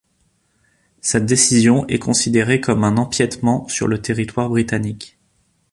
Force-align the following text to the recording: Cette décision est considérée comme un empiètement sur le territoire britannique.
Cette 0.99 1.27
décision 1.27 1.85
est 1.85 1.99
considérée 1.99 2.59
comme 2.59 2.83
un 2.83 2.97
empiètement 2.97 3.67
sur 3.67 3.87
le 3.87 4.01
territoire 4.01 4.49
britannique. 4.49 5.19